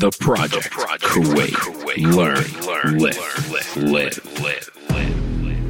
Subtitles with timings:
[0.00, 1.52] The Project, Kuwait.
[2.16, 2.42] Learn,
[2.96, 4.18] live, live, live.
[5.42, 5.60] Live.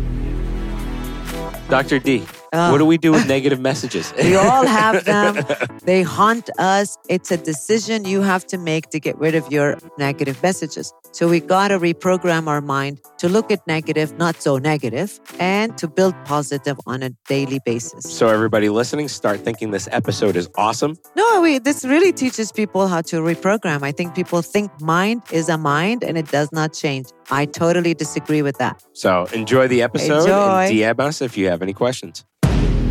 [1.68, 1.98] Dr.
[1.98, 2.22] D,
[2.52, 4.12] What do we do with negative messages?
[4.22, 5.44] we all have them.
[5.84, 6.96] They haunt us.
[7.08, 10.92] It's a decision you have to make to get rid of your negative messages.
[11.12, 15.76] So we got to reprogram our mind to look at negative, not so negative, and
[15.78, 18.04] to build positive on a daily basis.
[18.04, 20.96] so, everybody listening, start thinking this episode is awesome.
[21.16, 23.82] No, we, this really teaches people how to reprogram.
[23.82, 27.06] I think people think mind is a mind and it does not change.
[27.30, 28.84] I totally disagree with that.
[28.92, 30.66] So, enjoy the episode Enjoy.
[30.66, 32.24] and DM us if you have any questions.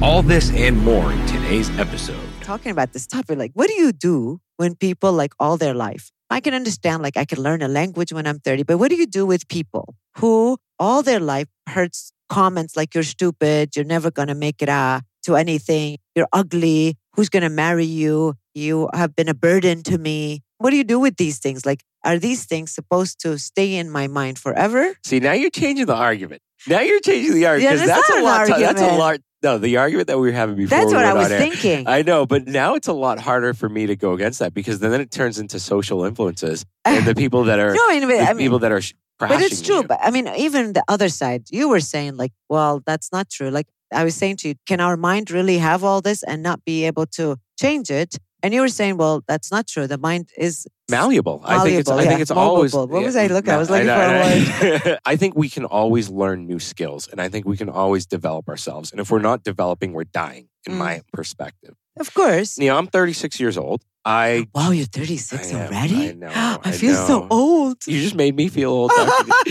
[0.01, 2.15] All this and more in today's episode.
[2.41, 6.09] talking about this topic like what do you do when people like all their life
[6.31, 8.95] i can understand like i can learn a language when i'm 30 but what do
[8.95, 14.09] you do with people who all their life hurts comments like you're stupid you're never
[14.09, 18.89] going to make it uh, to anything you're ugly who's going to marry you you
[18.95, 22.17] have been a burden to me what do you do with these things like are
[22.17, 26.41] these things supposed to stay in my mind forever See, now you're changing the argument.
[26.67, 27.79] Now you're changing the argument.
[27.79, 28.57] Yeah, 'cause that's that's a not lot.
[28.57, 29.19] an That's a lot.
[29.41, 30.77] No, the argument that we were having before.
[30.77, 31.39] that's we what i was air.
[31.39, 34.53] thinking I know, but now it's a lot harder for me to go against that
[34.53, 38.07] because then it turns into social influences and the people that are no i mean,
[38.09, 38.81] the I mean people that are
[39.19, 39.77] But it's true.
[39.77, 39.83] you.
[39.83, 43.49] But I mean, even the other side, you were saying, like, well, that's not true.
[43.49, 46.63] Like, I was saying to you, can our mind really have all this and not
[46.63, 48.15] be able to change it?
[48.41, 49.85] And you were saying, well, that's not true.
[49.87, 51.39] The mind is malleable.
[51.39, 51.61] malleable.
[51.61, 51.89] I think it's.
[51.89, 52.73] I think it's always.
[52.73, 54.97] What was I looking- I was looking know, for a I know.
[55.05, 58.47] I think we can always learn new skills, and I think we can always develop
[58.47, 58.91] ourselves.
[58.91, 60.47] And if we're not developing, we're dying.
[60.67, 60.77] In Mm.
[60.77, 62.57] my perspective, of course.
[62.57, 63.81] you know, I'm 36 years old.
[64.03, 64.45] I.
[64.53, 66.09] Wow, you're 36 I am, already?
[66.09, 66.31] I know,
[66.63, 67.77] I feel so old.
[67.87, 68.91] You just made me feel old.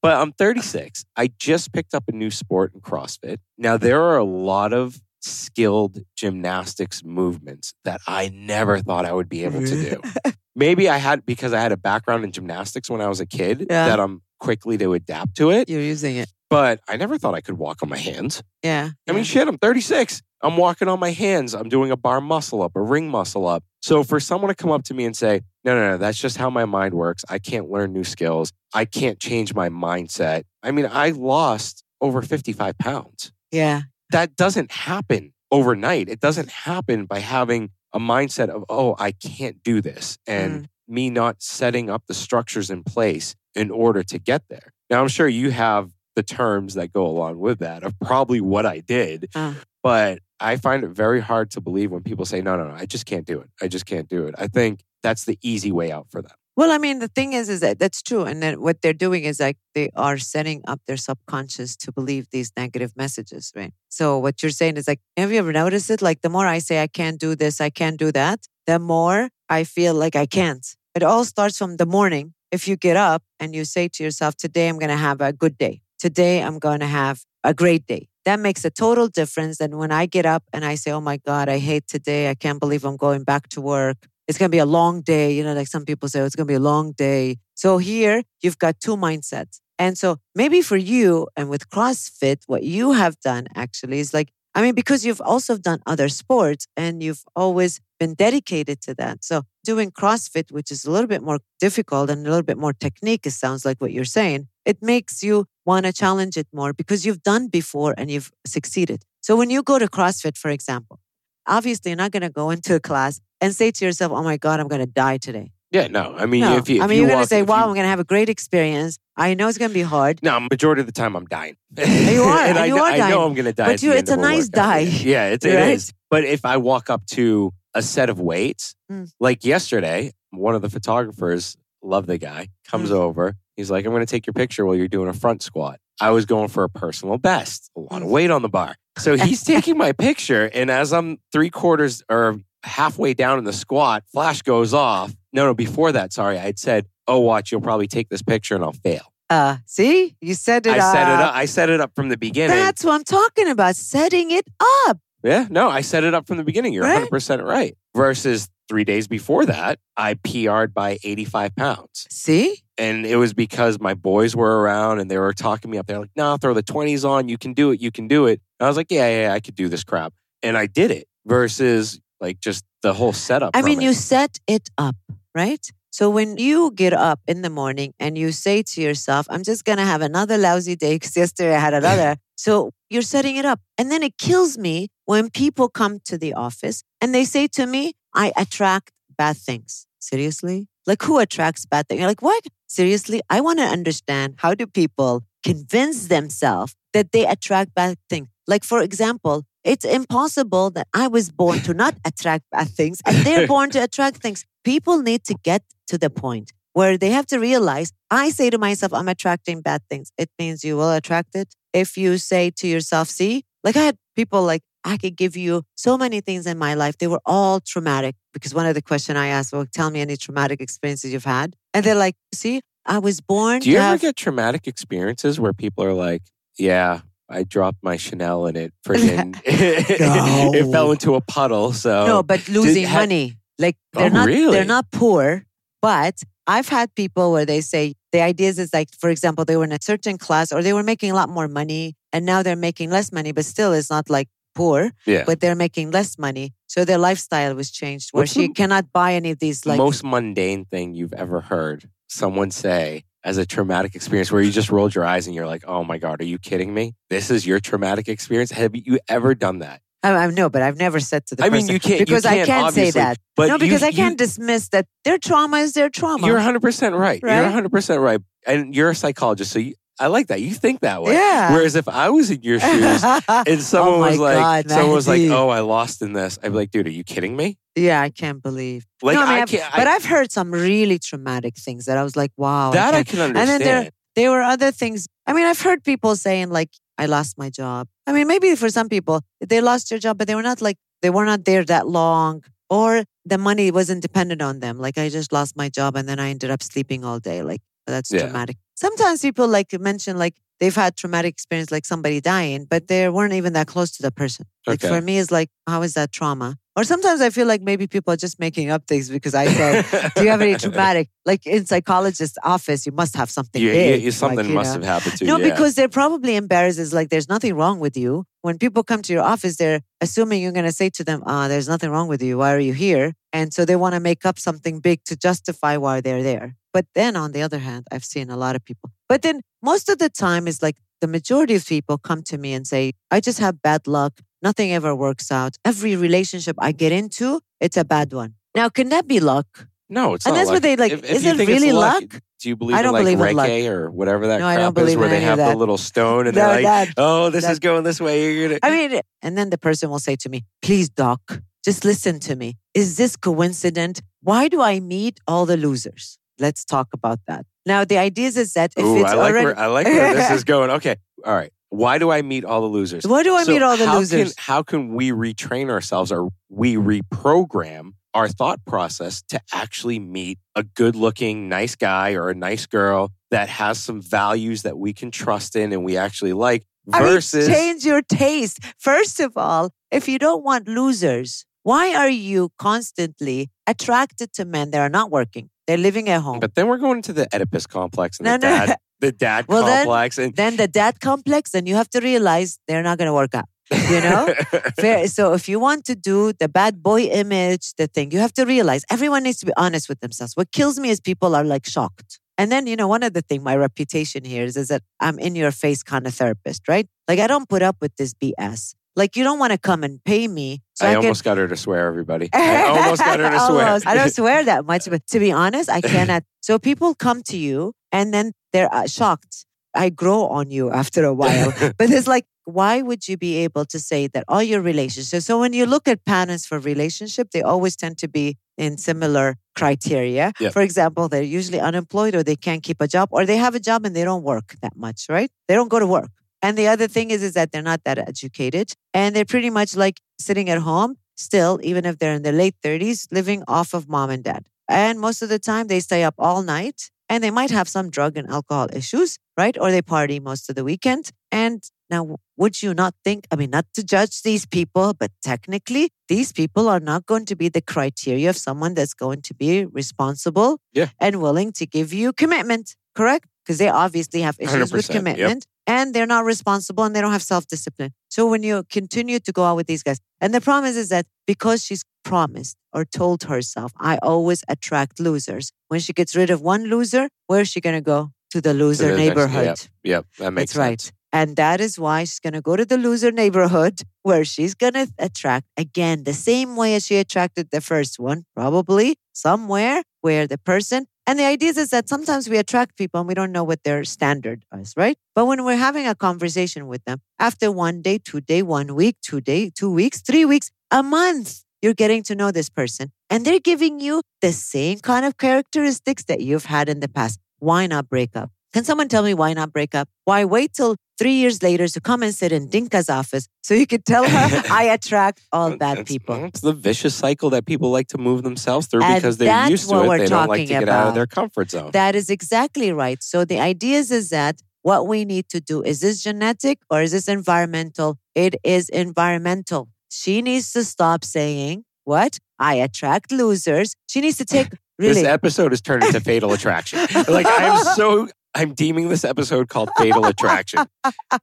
[0.00, 1.04] But I'm 36.
[1.16, 3.38] I just picked up a new sport in CrossFit.
[3.58, 9.28] Now, there are a lot of skilled gymnastics movements that I never thought I would
[9.28, 10.00] be able to do.
[10.56, 13.66] Maybe I had, because I had a background in gymnastics when I was a kid,
[13.68, 13.88] Yeah.
[13.88, 15.68] that I'm quickly to adapt to it.
[15.68, 16.30] You're using it.
[16.50, 18.42] But I never thought I could walk on my hands.
[18.62, 18.90] Yeah.
[19.08, 20.22] I mean, shit, I'm 36.
[20.42, 21.54] I'm walking on my hands.
[21.54, 23.64] I'm doing a bar muscle up, a ring muscle up.
[23.82, 26.36] So for someone to come up to me and say, no, no, no, that's just
[26.36, 27.24] how my mind works.
[27.28, 28.52] I can't learn new skills.
[28.74, 30.44] I can't change my mindset.
[30.62, 33.32] I mean, I lost over 55 pounds.
[33.50, 33.82] yeah.
[34.10, 36.08] That doesn't happen overnight.
[36.08, 40.18] It doesn't happen by having a mindset of, oh, I can't do this.
[40.26, 44.72] And me not setting up the structures in place in order to get there.
[44.90, 48.66] Now, I'm sure you have the terms that go along with that of probably what
[48.66, 49.28] I did.
[49.34, 49.54] Uh.
[49.82, 52.86] But I find it very hard to believe when people say, no, no, no, I
[52.86, 53.50] just can't do it.
[53.60, 54.34] I just can't do it.
[54.38, 56.32] I think that's the easy way out for them.
[56.56, 58.22] Well, I mean, the thing is, is that that's true.
[58.22, 62.28] And then what they're doing is like they are setting up their subconscious to believe
[62.30, 63.72] these negative messages, right?
[63.88, 66.00] So what you're saying is like, have you ever noticed it?
[66.00, 69.30] Like the more I say I can't do this, I can't do that, the more
[69.48, 70.64] I feel like I can't.
[70.94, 72.34] It all starts from the morning.
[72.52, 75.32] If you get up and you say to yourself, today I'm going to have a
[75.32, 75.80] good day.
[75.98, 78.06] Today I'm going to have a great day.
[78.26, 81.16] That makes a total difference than when I get up and I say, oh my
[81.16, 82.30] God, I hate today.
[82.30, 85.32] I can't believe I'm going back to work it's going to be a long day.
[85.32, 87.38] You know, like some people say, oh, it's going to be a long day.
[87.54, 89.60] So here you've got two mindsets.
[89.78, 94.30] And so maybe for you and with CrossFit, what you have done actually is like,
[94.54, 99.24] I mean, because you've also done other sports and you've always been dedicated to that.
[99.24, 102.72] So doing CrossFit, which is a little bit more difficult and a little bit more
[102.72, 106.72] technique, it sounds like what you're saying, it makes you want to challenge it more
[106.72, 109.02] because you've done before and you've succeeded.
[109.20, 111.00] So when you go to CrossFit, for example,
[111.46, 114.36] obviously you're not going to go into a class and say to yourself, "Oh my
[114.36, 116.14] God, I'm going to die today." Yeah, no.
[116.16, 117.68] I mean, no, if you, I mean you you're going to say, "Wow, you- I'm
[117.70, 120.20] going to have a great experience." I know it's going to be hard.
[120.22, 121.56] No, majority of the time I'm dying.
[121.76, 123.10] You are, and I, you know, are I dying.
[123.14, 123.66] know I'm going to die.
[123.66, 124.52] But you- it's a nice workout.
[124.54, 124.78] die.
[125.12, 125.68] Yeah, it's, Right?
[125.70, 125.92] is.
[126.10, 129.10] But if I walk up to a set of weights, Mm.
[129.20, 132.94] like yesterday, one of the photographers, love the guy, comes Mm.
[132.94, 133.34] over.
[133.56, 135.78] He's like, I'm going to take your picture while you're doing a front squat.
[136.00, 138.10] I was going for a personal best, a lot of Mm.
[138.10, 138.74] weight on the bar.
[138.98, 140.50] So he's taking my picture.
[140.54, 145.14] And as I'm three quarters or halfway down in the squat, flash goes off.
[145.32, 148.64] No, no, before that, sorry, I'd said, Oh, watch, you'll probably take this picture and
[148.64, 149.12] I'll fail.
[149.28, 151.28] Uh, see, you set it I set it up.
[151.30, 151.34] up.
[151.34, 152.56] I set it up from the beginning.
[152.56, 153.74] That's what I'm talking about.
[153.76, 154.46] Setting it
[154.86, 154.98] up.
[155.22, 156.72] Yeah, no, I set it up from the beginning.
[156.74, 157.10] You're Right.
[157.10, 157.76] 100% right.
[157.96, 162.06] Versus three days before that, I PR'd by 85 pounds.
[162.10, 165.86] See, And it was because my boys were around and they were talking me up.
[165.86, 167.28] They're like, nah, throw the 20s on.
[167.28, 167.80] You can do it.
[167.80, 168.40] You can do it.
[168.58, 170.12] And I was like, yeah, yeah, yeah, I could do this crap.
[170.42, 173.50] And I did it versus like just the whole setup.
[173.54, 173.84] I mean, it.
[173.84, 174.96] you set it up,
[175.34, 175.64] right?
[175.90, 179.64] So when you get up in the morning and you say to yourself, I'm just
[179.64, 182.16] going to have another lousy day because yesterday I had another.
[182.34, 183.60] so you're setting it up.
[183.78, 187.66] And then it kills me when people come to the office and they say to
[187.66, 189.86] me, I attract bad things.
[189.98, 190.68] seriously?
[190.86, 192.00] Like who attracts bad things?
[192.00, 192.44] You're like, what?
[192.66, 193.22] Seriously?
[193.30, 198.28] I want to understand how do people convince themselves that they attract bad things?
[198.46, 203.16] Like, for example, it's impossible that I was born to not attract bad things and
[203.24, 204.44] they're born to attract things.
[204.62, 208.58] People need to get to the point where they have to realize I say to
[208.58, 210.10] myself, I'm attracting bad things.
[210.18, 211.54] It means you will attract it.
[211.72, 215.62] If you say to yourself, see, like I had people like, I could give you
[215.76, 216.98] so many things in my life.
[216.98, 220.16] They were all traumatic because one of the questions I asked, well, tell me any
[220.16, 221.56] traumatic experiences you've had.
[221.72, 223.60] And they're like, see, I was born.
[223.60, 226.22] Do you ever have- get traumatic experiences where people are like,
[226.58, 227.00] yeah,
[227.30, 231.72] I dropped my Chanel and it friggin' it fell into a puddle.
[231.72, 233.36] So no, but losing ha- money.
[233.58, 234.52] Like they're Oh, not really?
[234.52, 235.44] they're not poor,
[235.80, 239.64] but I've had people where they say the ideas is like, for example, they were
[239.64, 242.54] in a certain class or they were making a lot more money and now they're
[242.56, 245.24] making less money, but still it's not like poor, yeah.
[245.26, 246.54] but they're making less money.
[246.66, 249.78] So their lifestyle was changed where What's she the cannot buy any of these like
[249.78, 254.70] most mundane thing you've ever heard someone say as a traumatic experience where you just
[254.70, 256.94] rolled your eyes and you're like, oh my God, are you kidding me?
[257.10, 258.50] This is your traumatic experience?
[258.50, 259.80] Have you ever done that?
[260.02, 262.26] I, I know, but I've never said to the I mean, person you can't- because
[262.26, 263.18] I can't, can't say that.
[263.34, 266.26] But no, because you, I can't dismiss that their trauma is their trauma.
[266.26, 267.20] You, are 100% right.
[267.22, 267.40] Right?
[267.40, 268.20] You're 100% right.
[268.46, 269.52] And you're a psychologist.
[269.52, 270.40] So you, I like that.
[270.40, 271.12] You think that way.
[271.14, 271.52] Yeah.
[271.52, 275.06] Whereas if I was in your shoes and someone Oh was like, God, someone was
[275.06, 277.58] like, oh, I lost in this, I'd be like, dude, are you kidding me?
[277.76, 278.86] yeah, I can't believe.
[279.02, 279.74] Like, no, I mean, I I've- can't.
[279.74, 282.70] but I, I've heard some really traumatic things that I was like, wow.
[282.70, 283.62] That I can't- can then understand.
[283.84, 285.08] there- there were other things.
[285.26, 287.88] I mean, I've heard people saying like, I lost my job.
[288.06, 290.76] I mean, maybe for some people, they lost their job, but they were not like,
[291.02, 294.78] they were not there that long or the money wasn't dependent on them.
[294.78, 297.42] Like I just lost my job and then I ended up sleeping all day.
[297.42, 297.60] Like
[297.92, 298.22] that's Yeah.
[298.22, 298.56] traumatic.
[298.76, 303.08] Sometimes people like to mention like they've had traumatic experience, like somebody dying, but they
[303.08, 304.46] weren't even that close to the person.
[304.66, 304.88] Like Okay.
[304.92, 306.56] for me, it's like, how is that trauma?
[306.76, 309.84] Or sometimes I feel like maybe people are just making up things because I said,
[310.16, 311.08] do you have any traumatic?
[311.24, 314.02] Like in psychologist's office, you must have something You- big.
[314.02, 314.86] you- something like, you must know.
[314.86, 315.44] have happened to No, you.
[315.44, 315.50] yeah.
[315.52, 316.78] because they're probably embarrassed.
[316.80, 318.24] It's like there's nothing wrong with you.
[318.42, 321.46] When people come to your office, they're assuming you're going to say to them, "Ah,
[321.48, 322.38] there's nothing wrong with you.
[322.38, 325.76] Why are you here?" And so they want to make up something big to justify
[325.76, 326.56] why they're there.
[326.74, 328.90] But then on the other hand, I've seen a lot of people.
[329.08, 332.52] But then most of the time is like the majority of people come to me
[332.52, 334.12] and say, "I just have bad luck.
[334.42, 335.52] Nothing ever works out.
[335.64, 339.46] Every relationship I get into, it's a bad one." Now, can that be luck?
[339.88, 340.62] no, it's and not that's what luck.
[340.62, 342.20] they like, If, if is it really luck, luck?
[342.40, 343.50] Do you believe I don't in like believe in luck.
[343.72, 346.26] Or whatever that No, I crap don't believe is, where they have the little stone
[346.26, 348.34] and No, they're like, that- oh, this that- is going this way.
[348.34, 348.60] You're gonna.
[348.62, 351.20] I mean, and then the person will say to me, please, doc,
[351.64, 352.56] just listen to me.
[352.74, 354.02] Is this coincident?
[354.20, 356.18] Why do I meet all the losers?
[356.38, 357.46] Let's talk about that.
[357.66, 360.14] Now, the idea is that if Ooh, it's I like already, where I like where
[360.14, 360.70] this is going.
[360.70, 361.52] Okay, all right.
[361.70, 363.04] Why do I meet all the losers?
[363.04, 364.34] why do I So meet all the how losers?
[364.34, 370.38] Can, how can we retrain ourselves or we reprogram our thought process to actually meet
[370.54, 374.92] a good looking, nice guy or a nice girl that has some values that we
[374.92, 378.60] can trust in and we actually like I mean, versus change your taste.
[378.78, 384.70] First of all, if you don't want losers, why are you constantly attracted to men
[384.70, 385.50] that are not working?
[385.66, 386.40] They're living at home.
[386.40, 388.66] but then we're going to the Oedipus complex and No, the no.
[388.66, 392.00] dad the dad Well, then- complex and then the dad complex, and you have to
[392.00, 393.46] realize they're not going to work out.
[393.70, 394.32] You know?
[394.78, 395.08] Fair.
[395.08, 398.44] So if you want to do the bad boy image, the thing, you have to
[398.44, 400.34] realize everyone needs to be honest with themselves.
[400.36, 402.20] What kills me is people are like shocked.
[402.36, 405.18] And then, you know, one of the thing, my reputation here is, is that I'm
[405.18, 406.86] in your face kind of therapist, right?
[407.08, 408.74] Like I don't put up with this BS.
[408.96, 410.62] Like you don't want to come and pay me.
[410.74, 412.28] So I, I, almost got her to swear, everybody.
[412.32, 413.80] I almost got her to swear.
[413.86, 416.22] I don't swear that much, but to be honest, I cannot.
[416.40, 419.46] So people come to you and then they're uh, shocked.
[419.74, 421.52] I grow on you after a while.
[421.78, 425.26] but it's like, why would you be able to say that all your relationships?
[425.26, 429.36] So when you look at patterns for relationship, they always tend to be in similar
[429.56, 430.32] criteria.
[430.38, 430.52] Yep.
[430.52, 433.60] For example, they're usually unemployed or they can't keep a job or they have a
[433.60, 435.30] job and they don't work that much, right?
[435.48, 436.10] They don't go to work.
[436.44, 439.70] And the other thing is, is that they're not that educated and they're pretty much
[439.84, 439.96] like
[440.26, 444.10] sitting at home still, even if they're in their late 30s, living off of mom
[444.10, 444.42] and dad.
[444.68, 447.88] And most of the time they stay up all night and they might have some
[447.88, 449.56] drug and alcohol issues, right?
[449.58, 451.04] Or they party most of the weekend.
[451.32, 455.84] And now, would you not think, I mean, not to judge these people, but technically,
[456.08, 459.64] these people are not going to be the criteria of someone that's going to be
[459.66, 460.88] responsible Yeah.
[460.98, 463.26] and willing to give you commitment, correct?
[463.44, 465.30] Because they obviously have issues with 100%, yep.
[465.66, 467.92] And they're not responsible and they don't have self discipline.
[468.08, 470.88] So when you continue to go out with these guys, and the problem is, is
[470.90, 475.52] that because she's promised or told herself, I always attract losers.
[475.68, 478.10] When she gets rid of one loser, where is she going to go?
[478.30, 479.68] To the loser the next- neighborhood.
[479.84, 480.56] Yep, that makes sense.
[480.56, 480.92] That's right.
[481.12, 484.72] And that is why she's going to go to the loser neighborhood where she's going
[484.72, 490.26] to attract again the same way as she attracted the first one, probably somewhere where
[490.26, 493.44] the person and the idea is that sometimes we attract people and we don't know
[493.44, 494.96] what their standard is, right?
[495.14, 498.96] But when we're having a conversation with them, after one day, two day, one week,
[499.02, 503.24] two day, two weeks, three weeks, a month, you're getting to know this person and
[503.24, 507.20] they're giving you the same kind of characteristics that you've had in the past.
[507.38, 508.30] Why not break up?
[508.54, 509.88] Can someone tell me why not break up?
[510.04, 513.66] Why wait till three years later to come and sit in Dinka's office so you
[513.66, 516.26] could tell her I attract all bad people?
[516.26, 519.68] It's the vicious cycle that people like to move themselves through And because they're used
[519.70, 519.98] to it.
[519.98, 521.72] They don't like to get out of their comfort zone.
[521.72, 523.02] That is exactly right.
[523.02, 526.80] So the idea is, is that what we need to do is this genetic or
[526.80, 527.98] is this environmental?
[528.14, 529.68] It is environmental.
[529.90, 532.20] She needs to stop saying, What?
[532.38, 533.74] I attract losers.
[533.88, 536.78] She needs to take really This episode has turned into Fatal Attraction.
[537.08, 540.64] Like I'm so I'm deeming this episode called Fatal Attraction.